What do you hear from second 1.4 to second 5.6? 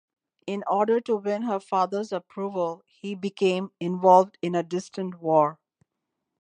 her father's approval, he became involved in a distant war.